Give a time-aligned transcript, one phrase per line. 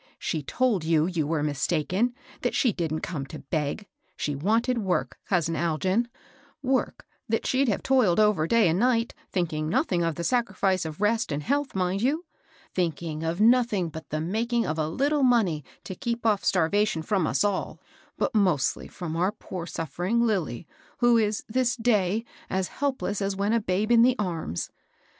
[0.15, 3.85] '* She told you you were mistaken,— that she didn't come to heg.
[4.17, 6.07] She wanted work, cousin Algin,—
[6.79, 11.01] work that she'd have toiled over day and night, thinking nothing of the sacrifice of
[11.01, 12.25] rest and health, mind you!—
[12.73, 17.03] thinking of nothing but the making of a little money to keep off starv ation
[17.03, 17.79] from us all,
[18.17, 22.59] but mostly from our poor, suf fering Lilly, who is, this day^ a^ WV^Vi^^ ^fi^
[22.59, 22.69] ^'^^s^ ^ 246
[23.35, 23.65] HABBL BOSS..
[23.67, 24.71] babe in the arms.